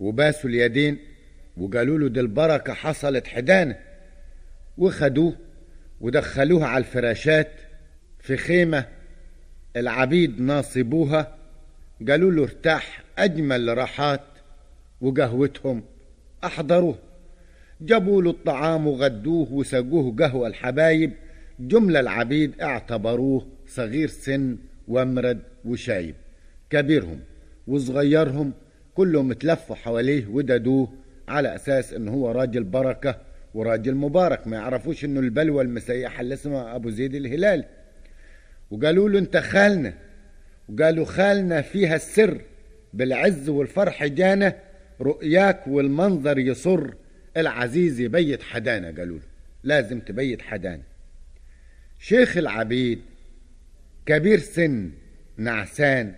وباسوا 0.00 0.50
اليدين 0.50 0.98
وقالوا 1.56 1.98
له 1.98 2.08
دي 2.08 2.20
البركة 2.20 2.72
حصلت 2.72 3.26
حدانة. 3.26 3.78
وخدوه 4.78 5.36
ودخلوه 6.00 6.64
على 6.66 6.84
الفراشات 6.84 7.50
في 8.20 8.36
خيمة 8.36 8.86
العبيد 9.76 10.40
ناصبوها. 10.40 11.36
قالوا 12.08 12.30
له 12.30 12.42
ارتاح 12.42 13.02
أجمل 13.18 13.78
راحات 13.78 14.20
وقهوتهم 15.00 15.84
أحضروه. 16.44 16.98
جابوا 17.80 18.22
له 18.22 18.30
الطعام 18.30 18.86
وغدوه 18.86 19.52
وسقوه 19.52 20.16
قهوة 20.18 20.48
الحبايب. 20.48 21.12
جملة 21.60 22.00
العبيد 22.00 22.60
اعتبروه 22.60 23.46
صغير 23.66 24.08
سن 24.08 24.56
وامرد 24.92 25.42
وشايب. 25.64 26.14
كبيرهم 26.70 27.20
وصغيرهم 27.66 28.52
كلهم 28.94 29.30
اتلفوا 29.30 29.76
حواليه 29.76 30.26
وددوه 30.26 30.92
على 31.28 31.54
أساس 31.54 31.92
إنه 31.92 32.12
هو 32.12 32.30
راجل 32.30 32.64
بركة 32.64 33.20
وراجل 33.54 33.94
مبارك. 33.94 34.46
ما 34.46 34.56
يعرفوش 34.56 35.04
إنه 35.04 35.20
البلوى 35.20 35.62
المسيحة 35.62 36.20
اللي 36.20 36.34
اسمها 36.34 36.76
أبو 36.76 36.90
زيد 36.90 37.14
الهلال. 37.14 37.64
وقالوا 38.70 39.08
له 39.08 39.18
أنت 39.18 39.36
خالنا. 39.36 39.94
وقالوا 40.68 41.04
خالنا 41.04 41.62
فيها 41.62 41.96
السر 41.96 42.40
بالعز 42.94 43.48
والفرح 43.48 44.06
جانا. 44.06 44.56
رؤياك 45.00 45.66
والمنظر 45.66 46.38
يصر 46.38 46.90
العزيز 47.36 48.00
يبيت 48.00 48.42
حدانا 48.42 48.86
قالوا 48.86 49.16
له. 49.16 49.24
لازم 49.64 50.00
تبيت 50.00 50.42
حدانا. 50.42 50.82
شيخ 51.98 52.36
العبيد 52.36 53.00
كبير 54.06 54.38
سن 54.38 54.90
نعسان. 55.36 56.14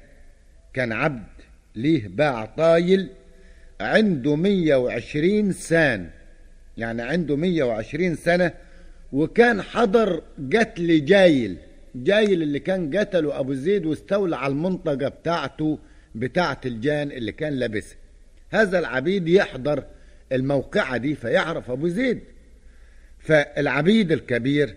كان 0.72 0.92
عبد 0.92 1.26
ليه 1.74 2.08
باع 2.08 2.44
طايل 2.44 3.10
عنده 3.80 4.36
مية 4.36 4.76
وعشرين 4.76 5.52
سان. 5.52 6.10
يعني 6.76 7.02
عنده 7.02 7.36
مية 7.36 7.64
وعشرين 7.64 8.16
سنة 8.16 8.52
وكان 9.12 9.62
حضر 9.62 10.22
قتل 10.54 11.04
جايل. 11.04 11.56
جايل 11.94 12.42
اللي 12.42 12.58
كان 12.58 12.96
قتله 12.96 13.40
أبو 13.40 13.54
زيد 13.54 13.86
واستولى 13.86 14.36
على 14.36 14.52
المنطقة 14.52 15.08
بتاعته 15.08 15.78
بتاعة 16.14 16.60
الجان 16.66 17.12
اللي 17.12 17.32
كان 17.32 17.52
لابسها. 17.52 17.96
هذا 18.50 18.78
العبيد 18.78 19.28
يحضر 19.28 19.84
الموقعة 20.32 20.96
دي 20.96 21.14
فيعرف 21.14 21.70
أبو 21.70 21.88
زيد. 21.88 22.20
فالعبيد 23.18 24.12
الكبير 24.12 24.74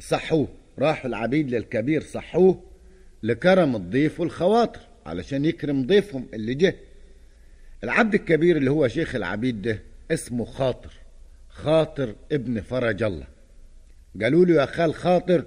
صحوه. 0.00 0.48
راحوا 0.78 1.10
العبيد 1.10 1.50
للكبير 1.54 2.02
صحوه 2.02 2.62
لكرم 3.22 3.76
الضيف 3.76 4.20
والخواطر 4.20 4.80
علشان 5.06 5.44
يكرم 5.44 5.86
ضيفهم 5.86 6.26
اللي 6.34 6.54
جه. 6.54 6.76
العبد 7.84 8.14
الكبير 8.14 8.56
اللي 8.56 8.70
هو 8.70 8.88
شيخ 8.88 9.14
العبيد 9.14 9.62
ده 9.62 9.82
اسمه 10.10 10.44
خاطر 10.44 10.92
خاطر 11.48 12.14
ابن 12.32 12.60
فرج 12.60 13.02
الله. 13.02 13.26
قالوا 14.22 14.44
له 14.46 14.60
يا 14.60 14.66
خال 14.66 14.94
خاطر 14.94 15.44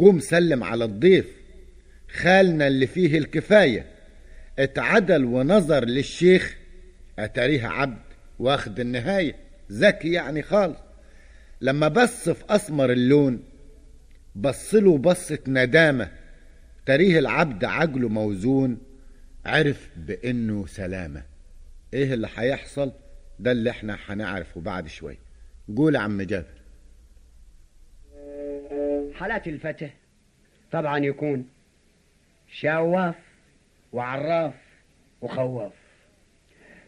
قوم 0.00 0.20
سلم 0.20 0.64
على 0.64 0.84
الضيف 0.84 1.26
خالنا 2.10 2.66
اللي 2.66 2.86
فيه 2.86 3.18
الكفاية. 3.18 3.86
اتعدل 4.58 5.24
ونظر 5.24 5.84
للشيخ 5.84 6.56
أتاريها 7.18 7.68
عبد 7.68 8.02
واخد 8.38 8.80
النهاية. 8.80 9.34
ذكي 9.72 10.12
يعني 10.12 10.42
خالص. 10.42 10.78
لما 11.60 11.88
بص 11.88 12.28
في 12.28 12.44
أسمر 12.50 12.92
اللون 12.92 13.42
بصله 14.34 14.98
بصة 14.98 15.38
ندامة. 15.48 16.10
تاريه 16.86 17.18
العبد 17.18 17.64
عجله 17.64 18.08
موزون 18.08 18.78
عرف 19.46 19.90
بأنه 19.96 20.66
سلامة. 20.66 21.22
إيه 21.94 22.14
اللي 22.14 22.28
هيحصل؟ 22.36 22.92
ده 23.38 23.52
اللي 23.52 23.70
إحنا 23.70 23.98
هنعرفه 24.06 24.60
بعد 24.60 24.86
شوية 24.88 25.18
قول 25.76 25.94
يا 25.94 26.00
عم 26.00 26.22
جابر. 26.22 26.62
حالات 29.14 29.48
الفتى 29.48 29.90
طبعا 30.72 30.98
يكون 30.98 31.48
شواف 32.52 33.14
وعراف 33.92 34.54
وخواف. 35.20 35.72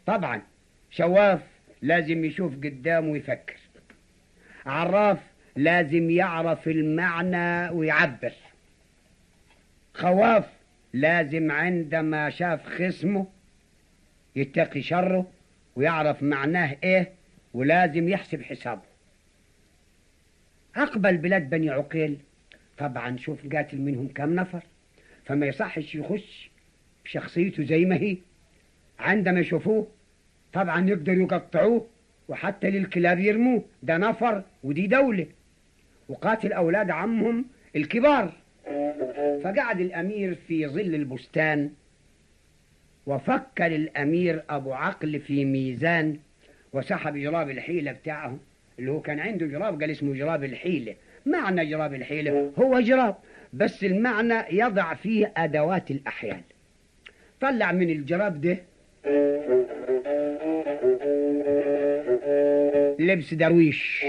طبعا 0.07 0.43
شواف 0.91 1.41
لازم 1.83 2.25
يشوف 2.25 2.55
قدامه 2.55 3.11
ويفكر. 3.11 3.57
عراف 4.67 5.19
لازم 5.57 6.11
يعرف 6.11 6.69
المعنى 6.69 7.71
ويعبر. 7.71 8.33
خواف 9.95 10.45
لازم 10.93 11.51
عندما 11.51 12.31
شاف 12.31 12.67
خصمه 12.67 13.27
يتقي 14.37 14.83
شره 14.83 15.31
ويعرف 15.77 16.23
معناه 16.23 16.77
إيه 16.85 17.13
ولازم 17.55 18.09
يحسب 18.09 18.43
حسابه. 18.43 18.83
أقبل 20.77 21.17
بلاد 21.17 21.51
بني 21.51 21.71
عقيل. 21.71 22.19
طبعا 22.79 23.17
شوف 23.17 23.55
قاتل 23.55 23.81
منهم 23.81 24.09
كم 24.09 24.35
نفر. 24.35 24.63
فما 25.25 25.47
يصحش 25.47 25.95
يخش 25.95 26.51
بشخصيته 27.05 27.65
زي 27.65 27.85
ما 27.85 27.97
هي. 27.97 28.17
عندما 28.99 29.41
يشوفوه 29.41 29.89
طبعا 30.53 30.89
يقدروا 30.89 31.23
يقطعوه 31.25 31.87
وحتى 32.29 32.71
للكلاب 32.71 33.19
يرموه. 33.19 33.65
ده 33.83 33.97
نفر 33.97 34.43
ودي 34.65 34.87
دولة. 34.87 35.27
وقاتل 36.09 36.53
أولاد 36.53 36.91
عمهم 36.91 37.45
الكبار. 37.77 38.33
فقعد 39.45 39.81
الأمير 39.81 40.35
في 40.35 40.67
ظل 40.67 40.95
البستان 40.95 41.71
وفكر 43.07 43.67
الأمير 43.67 44.43
أبو 44.51 44.73
عقل 44.73 45.21
في 45.21 45.45
ميزان 45.45 46.19
وسحب 46.73 47.17
جراب 47.17 47.51
الحيلة 47.51 47.93
بتاعه 47.93 48.39
اللي 48.79 48.91
هو 48.91 49.01
كان 49.01 49.21
عنده 49.21 49.47
جراب 49.47 49.81
قال 49.81 49.91
اسمه 49.91 50.15
جراب 50.15 50.45
الحيلة. 50.45 50.95
معنى 51.27 51.67
جراب 51.67 51.95
الحيلة؟ 51.95 52.53
هو 52.59 52.81
جراب 52.81 53.17
بس 53.53 53.85
المعنى 53.85 54.35
يضع 54.51 54.95
فيه 54.95 55.33
أدوات 55.37 55.91
الأحيال 55.91 56.41
طلع 57.41 57.73
من 57.73 57.91
الجراب 57.91 58.41
ده 58.41 58.59
لبس 62.99 63.35
درويش. 63.35 64.05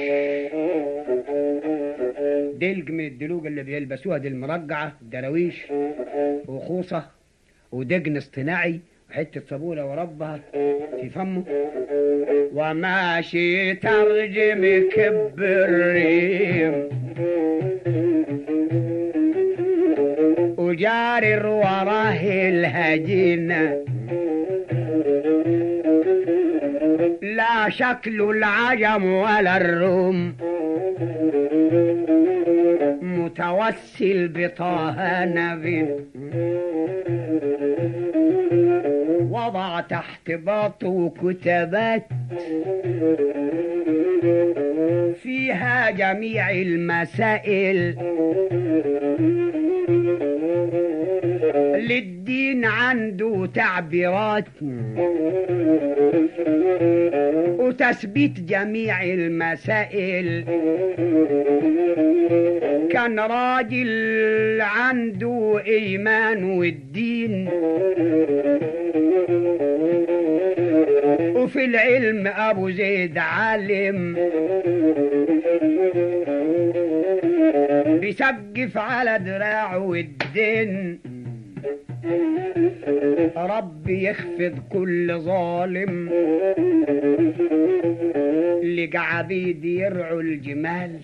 دلق 2.59 2.89
من 2.89 3.05
الدلوق 3.05 3.45
اللي 3.45 3.63
بيلبسوها 3.63 4.17
دي 4.17 4.27
المرقعة 4.27 4.93
درويش 5.01 5.55
وخوصة 6.47 7.05
ودقن 7.71 8.17
اصطناعي 8.17 8.79
وحتة 9.09 9.41
صابونة 9.49 9.91
وربها 9.91 10.39
في 11.01 11.09
فمه. 11.09 11.43
وماشي 12.53 13.73
ترجم 13.73 14.89
كب 14.95 15.39
الريم. 15.39 16.89
وجاري 20.57 21.35
وراه 21.37 22.49
الهجينة 22.49 23.85
لا 27.21 27.69
شكل 27.69 28.21
العجم 28.21 29.05
ولا 29.05 29.57
الروم. 29.57 30.44
متوسل 33.65 34.27
بطه 34.27 35.25
نبي 35.25 35.85
وضع 39.31 39.79
تحت 39.79 40.31
باطه 40.31 41.13
كتابات 41.21 42.07
فيها 45.23 45.89
جميع 45.91 46.51
المسائل. 46.51 47.95
للدين 51.75 52.65
عنده 52.65 53.49
تعبيرات 53.53 54.45
وتثبيت 57.59 58.39
جميع 58.39 59.03
المسائل. 59.03 60.45
كان 62.95 63.19
راجل 63.19 64.61
عنده 64.61 65.61
إيمان 65.67 66.43
والدين. 66.43 67.49
وفي 71.35 71.65
العلم 71.65 72.27
أبو 72.27 72.69
زيد 72.69 73.17
عالم. 73.17 74.15
بيسقف 77.99 78.77
على 78.77 79.19
دراعه 79.19 79.77
والدين 79.79 80.99
ربي 83.37 84.03
يخفض 84.03 84.59
كل 84.69 85.19
ظالم 85.19 86.09
لقى 88.63 89.17
عبيد 89.17 89.65
يرعوا 89.65 90.21
الجمال. 90.21 90.99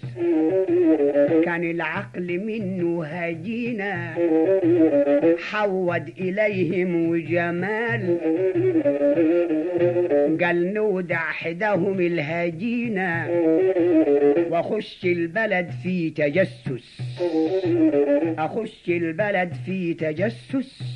كان 1.46 1.64
العقل 1.64 2.40
منه 2.46 3.06
هجينا 3.06 4.14
حود 5.52 6.10
إليهم 6.20 7.10
وجمال. 7.10 8.18
قال 10.44 10.74
نودع 10.74 11.16
حداهم 11.16 12.00
الهجينا 12.00 13.28
وأخش 14.50 15.06
البلد 15.06 15.70
في 15.84 16.10
تجسس. 16.10 17.02
أخش 18.38 18.90
البلد 18.90 19.54
في 19.66 19.94
تجسس. 19.94 20.91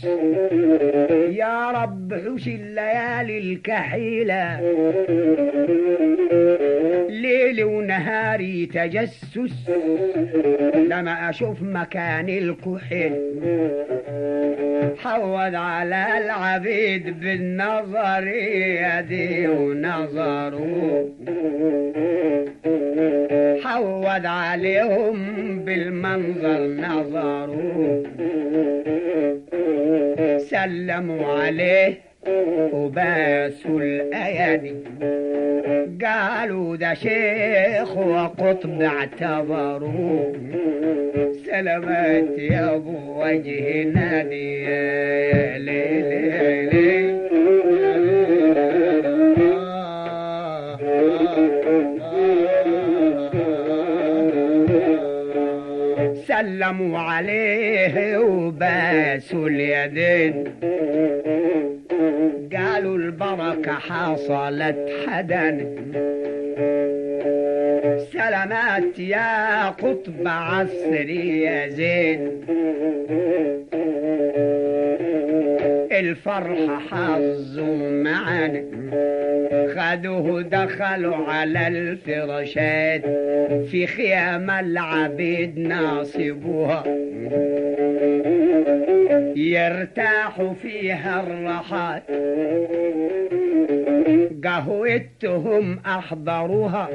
يا 1.30 1.72
رب 1.72 2.14
حوش 2.14 2.48
الليالي 2.48 3.38
الكحيلة. 3.38 4.62
ليل 7.10 7.64
ونهاري 7.64 8.66
تجسس. 8.66 9.70
لما 10.76 11.30
أشوف 11.30 11.62
مكان 11.62 12.30
الكحل 12.30 13.36
حود 14.98 15.56
على 15.56 16.06
العبيد 16.18 17.20
بالنظر 17.20 18.28
يدي 18.28 19.48
ونظره. 19.48 21.06
حود 23.76 24.26
عليهم 24.26 25.16
بالمنظر 25.66 26.68
نظروا. 26.68 28.04
سلموا 30.38 31.26
عليه 31.42 31.94
وباسوا 32.74 33.80
الأيادي 33.82 34.74
قالوا 36.06 36.76
ده 36.76 36.94
شيخ 36.94 37.98
وقطب 37.98 38.82
اعتبروا 38.82 40.34
سلامات 41.46 42.38
يا 42.38 42.76
أبو 42.76 43.24
وجه 43.24 43.84
نادي 43.84 44.64
يا 44.64 45.58
ليل 45.58 46.06
يا 46.06 46.70
ليل 46.70 47.16
سلموا 56.46 57.00
عليه 57.00 58.18
وباسوا 58.18 59.48
اليدين. 59.48 60.44
قالوا 62.56 62.98
البركة 62.98 63.74
حصلت 63.74 64.90
حدن. 65.08 65.58
سلامات 68.14 69.00
يا 69.00 69.70
قطب 69.70 70.26
عصري 70.26 71.42
يا 71.42 71.68
زين. 71.68 72.42
الفرحة 75.92 76.80
حظوا 76.80 78.04
معنا 78.04 78.64
خدوه 79.96 80.42
دخلوا 80.42 81.16
على 81.16 81.68
الفراشات 81.68 83.02
في 83.72 83.88
خيام 83.88 84.50
العبيد 84.50 85.60
ناصبوها 85.60 86.84
يرتاحوا 89.36 90.54
فيها 90.54 91.24
الراحات 91.24 92.04
قهوتهم 94.46 95.80
أحضروها. 95.86 96.90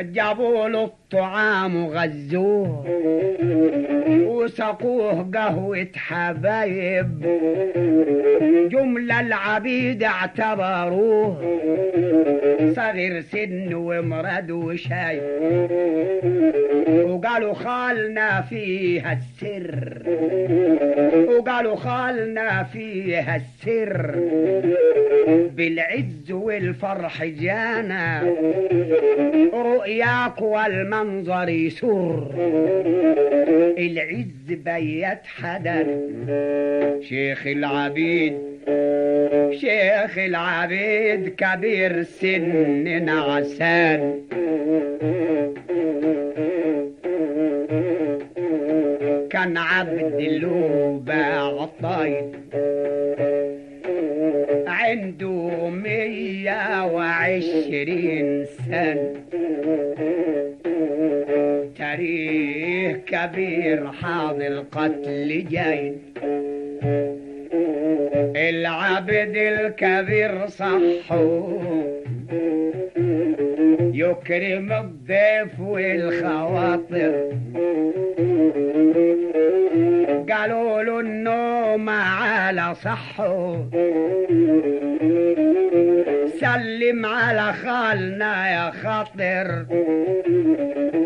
جابوا 0.00 0.68
له 0.68 0.84
الطعام 0.84 1.84
وغزوه. 1.84 2.84
وسقوه 4.08 5.30
قهوة 5.34 5.92
حبايب. 5.96 7.26
جملة 8.72 9.20
العبيد 9.20 10.02
اعتبروه. 10.02 11.60
صغير 12.76 13.20
سن 13.20 13.74
ومرد 13.74 14.50
وشايب 14.50 15.22
وقالوا 17.04 17.54
خالنا 17.54 18.40
فيها 18.40 19.12
السر. 19.12 20.02
وقالوا 21.28 21.76
خالنا 21.76 22.62
فيها 22.62 23.36
السر. 23.36 24.14
بالعز 25.28 26.30
والفرح 26.32 27.24
جانا. 27.24 28.34
رؤياك 29.54 30.42
والمنظر 30.42 31.48
يسر 31.48 32.30
العز 33.78 34.46
بيت 34.48 35.26
حدث. 35.26 35.86
شيخ 37.08 37.46
العبيد 37.46 38.38
شيخ 39.50 40.18
العبيد 40.18 41.28
كبير 41.28 42.02
سن 42.02 43.04
نعسان 43.04 44.20
كان 49.30 49.56
عبد 49.56 50.20
له 50.20 51.02
طيب 51.82 52.34
عنده 54.84 55.68
مية 55.68 56.86
وعشرين 56.86 58.44
سنة 58.44 59.14
تاريخ 61.78 62.96
كبير 63.06 63.92
حاضر 63.92 64.46
القتل 64.46 65.44
جاي. 65.50 65.94
العبد 68.50 69.36
الكبير 69.36 70.46
صحو. 70.46 71.60
يكرم 73.94 74.72
الضيف 74.72 75.60
والخواطر. 75.60 77.32
على 82.44 82.74
صحه. 82.74 83.64
سلم 86.40 87.06
على 87.06 87.52
خالنا 87.52 88.50
يا 88.52 88.70
خاطر. 88.70 89.66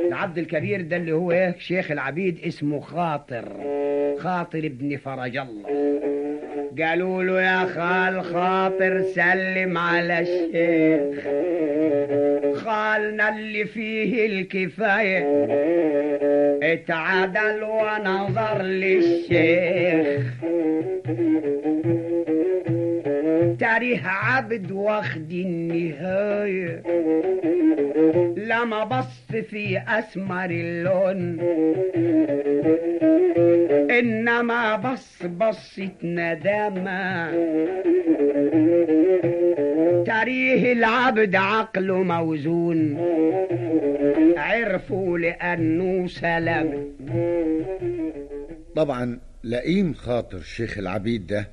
العبد 0.09 0.38
الكبير 0.38 0.81
ده 0.83 0.96
اللي 0.96 1.12
هو 1.12 1.33
إيه؟ 1.33 1.55
شيخ 1.59 1.90
العبيد 1.90 2.38
اسمه 2.46 2.81
خاطر. 2.81 3.44
خاطر 4.18 4.59
ابن 4.59 4.96
فرج 4.96 5.37
الله. 5.37 5.68
قالوا 6.83 7.22
له 7.22 7.42
يا 7.42 7.64
خال 7.64 8.24
خاطر 8.24 9.03
سلم 9.03 9.79
على 9.79 10.18
الشيخ. 10.20 11.24
خالنا 12.64 13.29
اللي 13.37 13.64
فيه 13.64 14.27
الكفاية. 14.27 15.46
اتعدل 16.62 17.62
ونظر 17.62 18.62
للشيخ. 18.62 20.22
تاريخ 23.59 24.01
عبد 24.05 24.73
واخد 24.73 25.31
النهاية. 25.33 26.83
لما 28.37 28.85
بص 28.85 29.37
في 29.51 29.79
أسمر 29.88 30.51
اللون. 30.51 31.40
إنما 33.90 34.77
بص 34.77 35.27
بصة 35.27 35.90
ندامة 36.03 37.31
تاريخ 40.05 40.64
العبد 40.64 41.37
عقله 41.37 42.03
موزون. 42.03 42.99
عرفوا 44.37 45.18
لأنه 45.18 46.07
سلام. 46.07 46.88
طبعا 48.77 49.27
لئيم 49.44 49.94
خاطر 49.94 50.42
شيخ 50.42 50.79
العبيد 50.79 51.27
ده. 51.27 51.48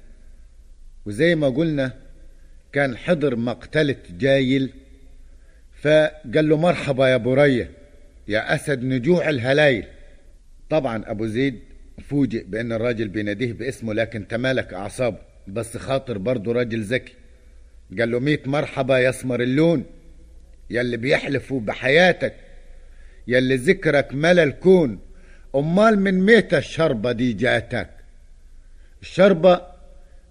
وزي 1.06 1.36
ما 1.36 1.50
قلنا 1.50 1.93
كان 2.74 2.98
حضر 2.98 3.36
مقتلة 3.36 3.95
جايل 4.19 4.69
فقال 5.82 6.50
له 6.50 6.58
مرحبا 6.58 7.08
يا 7.08 7.17
برية 7.17 7.71
يا 8.28 8.56
أسد 8.56 8.84
نجوع 8.84 9.30
الهلايل. 9.30 9.86
طبعا 10.69 11.04
أبو 11.08 11.26
زيد 11.26 11.60
فوجئ 12.10 12.43
بأن 12.43 12.71
الراجل 12.71 13.08
بيناديه 13.08 13.54
باسمه 13.54 13.93
لكن 13.93 14.28
تمالك 14.28 14.74
أعصابه. 14.74 15.17
بس 15.48 15.78
خاطر 15.78 16.17
برضه 16.17 16.52
راجل 16.52 16.82
ذكي. 16.82 17.13
قال 18.00 18.12
له 18.12 18.19
ميت 18.19 18.48
مرحبا 18.48 18.98
يا 18.98 19.10
اسمر 19.10 19.41
اللون 19.41 19.86
يلي 20.69 20.98
بيحلفوا 20.98 21.60
بحياتك 21.62 22.34
يلي 23.28 23.56
ذكرك 23.56 24.13
ملا 24.13 24.43
الكون. 24.43 25.00
أمال 25.56 26.00
من 26.00 26.26
ميتة 26.26 26.58
الشربة 26.58 27.12
دي 27.12 27.34
جاتك. 27.34 27.89
الشربة 29.02 29.62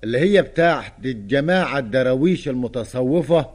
اللي 0.05 0.19
هي 0.19 0.43
بتاعت 0.43 0.93
الجماعة 1.05 1.79
الدراويش 1.79 2.49
المتصوفة 2.49 3.51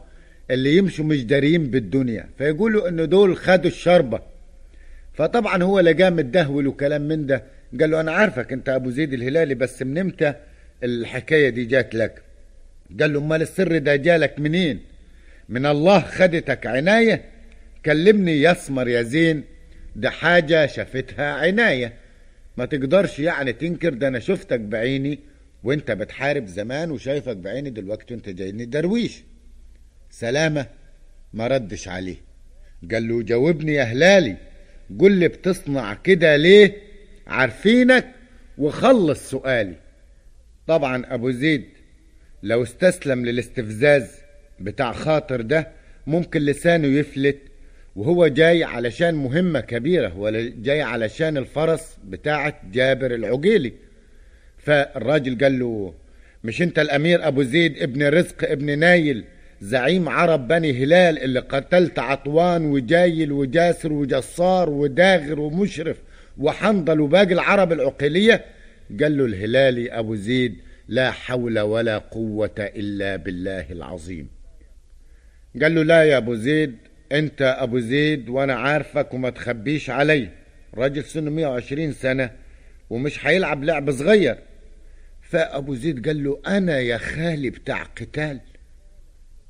اللي 0.52 0.78
يمشوا 0.78 1.06
مش 1.06 1.24
دارين 1.24 1.64
بالدنيا. 1.72 2.30
فيقولوا 2.38 2.90
إن 2.90 3.10
دول 3.10 3.38
خدوا 3.38 3.72
الشربة. 3.72 4.20
فطبعا 5.14 5.64
هو 5.64 5.80
لقاه 5.80 6.10
متدهول 6.10 6.68
وكلام 6.68 7.02
من 7.02 7.26
ده. 7.26 7.44
قال 7.80 7.92
له 7.92 8.00
أنا 8.02 8.12
عارفك 8.12 8.54
أنت 8.54 8.70
أبو 8.70 8.90
زيد 8.90 9.14
الهلالي 9.14 9.56
بس 9.56 9.82
من 9.82 9.98
إمتى 9.98 10.34
الحكاية 10.84 11.50
دي 11.50 11.66
جات 11.66 11.96
لك؟ 11.96 12.22
قال 13.00 13.14
له 13.14 13.20
أمال 13.20 13.42
السر 13.42 13.78
ده 13.78 13.96
جالك 13.96 14.40
منين؟ 14.40 14.80
من 15.50 15.66
الله 15.66 16.00
خدتك 16.00 16.66
عناية؟ 16.66 17.22
كلمني 17.86 18.42
يسمر 18.42 18.88
يا 18.88 19.02
زين. 19.02 19.44
ده 20.00 20.10
حاجة 20.10 20.66
شافتها 20.66 21.26
عناية. 21.34 21.94
ما 22.58 22.66
تقدرش 22.66 23.20
يعني 23.20 23.54
تنكر 23.54 23.94
ده 23.94 24.08
أنا 24.08 24.20
شفتك 24.20 24.60
بعيني 24.60 25.20
وأنت 25.64 25.92
بتحارب 25.92 26.46
زمان 26.46 26.92
وشايفك 26.92 27.38
بعيني 27.38 27.70
دلوقتي 27.70 28.14
وأنت 28.14 28.30
جايني 28.30 28.66
درويش. 28.66 29.24
سلامة 30.10 30.66
ما 31.34 31.48
ردش 31.48 31.88
عليه. 31.88 32.16
قال 32.92 33.08
له 33.08 33.24
جاوبني 33.24 33.74
يا 33.74 33.84
هلالي. 33.84 34.38
قل 35.00 35.12
لي 35.12 35.28
بتصنع 35.28 35.94
كده 35.94 36.36
ليه؟ 36.36 36.78
عارفينك؟ 37.28 38.08
وخلص 38.58 39.30
سؤالي. 39.30 39.76
طبعا 40.68 41.14
أبو 41.14 41.32
زيد 41.32 41.66
لو 42.44 42.64
استسلم 42.64 43.26
للاستفزاز 43.26 44.12
بتاع 44.60 44.92
خاطر 44.92 45.42
ده 45.42 45.68
ممكن 46.08 46.40
لسانه 46.42 46.88
يفلت 46.88 47.38
وهو 48.00 48.28
جاي 48.28 48.64
علشان 48.64 49.16
مهمة 49.16 49.60
كبيرة 49.60 50.18
ولا 50.18 50.54
جاي 50.58 50.82
علشان 50.82 51.38
الفرس 51.38 51.98
بتاعت 52.04 52.56
جابر 52.72 53.14
العقيلي. 53.14 53.74
فالراجل 54.58 55.38
قال 55.44 55.60
له 55.60 55.94
مش 56.44 56.62
أنت 56.62 56.80
الأمير 56.80 57.28
أبو 57.28 57.44
زيد 57.44 57.78
ابن 57.78 58.04
رزق 58.04 58.52
ابن 58.52 58.80
نايل 58.80 59.24
زعيم 59.62 60.10
عرب 60.10 60.48
بني 60.48 60.84
هلال 60.84 61.24
اللي 61.24 61.40
قتلت 61.40 62.00
عطوان 62.00 62.66
وجايل 62.66 63.32
وجاسر 63.32 63.94
وجصار 63.94 64.70
وداغر 64.70 65.40
ومشرف 65.40 65.98
وحنظل 66.38 67.00
وباقي 67.00 67.34
العرب 67.34 67.72
العقيلية؟ 67.72 68.46
قال 69.02 69.18
له 69.18 69.26
الهلالي 69.26 69.92
أبو 69.92 70.16
زيد 70.16 70.56
لا 70.88 71.12
حول 71.12 71.60
ولا 71.60 71.98
قوة 71.98 72.56
إلا 72.60 73.16
بالله 73.16 73.72
العظيم. 73.72 74.28
قال 75.62 75.76
له 75.76 75.84
لا 75.84 76.04
يا 76.04 76.18
أبو 76.18 76.36
زيد 76.36 76.76
أنت 77.12 77.42
أبو 77.60 77.80
زيد 77.80 78.30
وأنا 78.30 78.54
عارفك 78.54 79.14
وما 79.14 79.30
تخبيش 79.30 79.90
علي. 79.90 80.30
راجل 80.74 81.04
سنه 81.04 81.32
120 81.32 81.94
سنة 81.94 82.32
ومش 82.90 83.26
هيلعب 83.26 83.64
لعب 83.64 83.92
صغير. 83.92 84.38
فأبو 85.22 85.76
زيد 85.76 86.08
قال 86.08 86.24
له 86.24 86.40
أنا 86.48 86.80
يا 86.80 86.98
خالي 86.98 87.50
بتاع 87.50 87.84
قتال. 87.84 88.40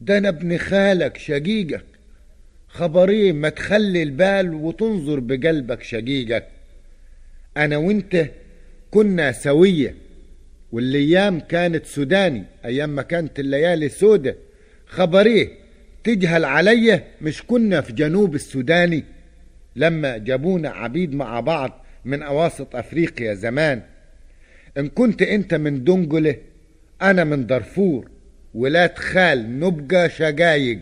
ده 0.02 0.18
أنا 0.18 0.30
ابن 0.30 0.58
خالك 0.58 1.18
شقيقك. 1.18 1.86
خبريه 2.68 3.32
ما 3.32 3.50
تخلي 3.50 4.04
البال 4.04 4.54
وتنظر 4.54 5.20
بقلبك 5.20 5.84
شقيقك. 5.84 6.48
أنا 7.58 7.78
وأنت 7.78 8.26
كنا 8.92 9.32
سوية. 9.32 9.96
والأيام 10.72 11.40
كانت 11.40 11.86
سوداني. 11.86 12.44
أيام 12.66 12.90
ما 12.90 13.02
كانت 13.02 13.40
الليالي 13.40 13.90
سودة. 13.90 14.36
خبريه 14.86 15.50
تجهل 16.04 16.46
عليا 16.46 17.04
مش 17.22 17.44
كنا 17.44 17.82
في 17.82 17.94
جنوب 17.94 18.36
السوداني 18.36 19.04
لما 19.76 20.18
جابونا 20.18 20.70
عبيد 20.70 21.16
مع 21.16 21.40
بعض 21.40 21.86
من 22.06 22.24
أواسط 22.24 22.76
أفريقيا 22.76 23.34
زمان. 23.34 23.82
إن 24.78 24.88
كنت 24.90 25.22
أنت 25.22 25.54
من 25.54 25.84
دنجله 25.84 26.36
أنا 27.02 27.24
من 27.24 27.46
دارفور 27.48 28.10
ولاد 28.54 28.98
خال 28.98 29.60
نبقى 29.60 30.10
شجايج 30.10 30.80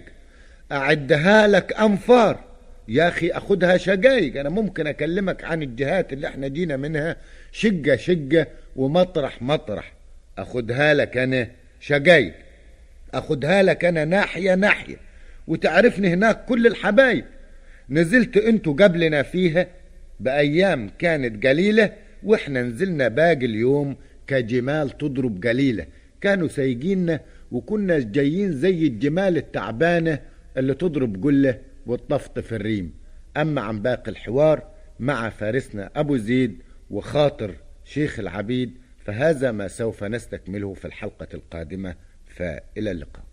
أعدها 0.71 1.47
لك 1.47 1.73
أنفار. 1.73 2.39
يا 2.87 3.07
أخي 3.07 3.29
اخدها 3.29 3.77
شجايج 3.77 4.37
أنا 4.37 4.49
ممكن 4.49 4.87
أكلمك 4.87 5.43
عن 5.43 5.61
الجهات 5.63 6.13
اللي 6.13 6.27
إحنا 6.27 6.47
جينا 6.47 6.77
منها. 6.77 7.15
شقة 7.51 7.95
شقة 7.95 8.47
ومطرح 8.75 9.41
مطرح. 9.41 9.93
اخدها 10.37 10.93
لك 10.93 11.17
أنا 11.17 11.47
شجايج 11.79 12.31
اخدها 13.13 13.63
لك 13.63 13.85
أنا 13.85 14.05
ناحية 14.05 14.55
ناحية. 14.55 15.06
وتعرفني 15.47 16.07
هناك 16.13 16.45
كل 16.45 16.67
الحبايب. 16.67 17.25
نزلت 17.89 18.37
أنتوا 18.37 18.73
قبلنا 18.73 19.23
فيها 19.23 19.67
بأيام 20.19 20.89
كانت 20.99 21.47
قليلة 21.47 21.93
وإحنا 22.23 22.63
نزلنا 22.63 23.07
باقي 23.07 23.45
اليوم 23.45 23.95
كجمال 24.27 24.97
تضرب 24.97 25.45
قليلة. 25.45 25.85
كانوا 26.21 26.47
سايقيننا 26.47 27.19
وكنا 27.51 27.99
جايين 27.99 28.51
زي 28.51 28.87
الجمال 28.87 29.37
التعبانة 29.37 30.19
اللي 30.57 30.73
تضرب 30.73 31.23
قلة 31.23 31.59
وتطفطف 31.85 32.53
الريم. 32.53 32.93
أما 33.37 33.61
عن 33.61 33.81
باقي 33.81 34.11
الحوار 34.11 34.67
مع 34.99 35.29
فارسنا 35.29 35.89
أبو 35.95 36.17
زيد 36.17 36.57
وخاطر 36.89 37.55
شيخ 37.85 38.19
العبيد 38.19 38.71
فهذا 39.05 39.51
ما 39.51 39.67
سوف 39.67 40.03
نستكمله 40.03 40.73
في 40.73 40.85
الحلقة 40.85 41.27
القادمة. 41.33 41.95
فإلى 42.27 42.91
اللقاء. 42.91 43.26